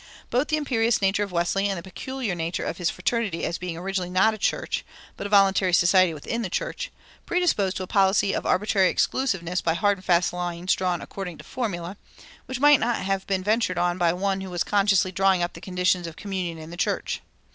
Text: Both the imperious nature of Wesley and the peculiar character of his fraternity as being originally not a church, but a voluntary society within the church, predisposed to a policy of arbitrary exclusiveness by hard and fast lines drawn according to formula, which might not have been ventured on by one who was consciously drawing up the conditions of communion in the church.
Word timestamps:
Both 0.31 0.47
the 0.47 0.57
imperious 0.57 0.99
nature 0.99 1.21
of 1.21 1.31
Wesley 1.31 1.67
and 1.69 1.77
the 1.77 1.83
peculiar 1.83 2.33
character 2.35 2.65
of 2.65 2.77
his 2.79 2.89
fraternity 2.89 3.45
as 3.45 3.59
being 3.59 3.77
originally 3.77 4.09
not 4.09 4.33
a 4.33 4.37
church, 4.39 4.83
but 5.15 5.27
a 5.27 5.29
voluntary 5.29 5.73
society 5.73 6.11
within 6.11 6.41
the 6.41 6.49
church, 6.49 6.91
predisposed 7.27 7.77
to 7.77 7.83
a 7.83 7.85
policy 7.85 8.33
of 8.33 8.43
arbitrary 8.43 8.89
exclusiveness 8.89 9.61
by 9.61 9.75
hard 9.75 9.99
and 9.99 10.05
fast 10.05 10.33
lines 10.33 10.73
drawn 10.73 11.03
according 11.03 11.37
to 11.37 11.43
formula, 11.43 11.97
which 12.47 12.59
might 12.59 12.79
not 12.79 12.97
have 12.97 13.27
been 13.27 13.43
ventured 13.43 13.77
on 13.77 13.99
by 13.99 14.11
one 14.11 14.41
who 14.41 14.49
was 14.49 14.63
consciously 14.63 15.11
drawing 15.11 15.43
up 15.43 15.53
the 15.53 15.61
conditions 15.61 16.07
of 16.07 16.15
communion 16.15 16.57
in 16.57 16.71
the 16.71 16.77
church. 16.77 17.21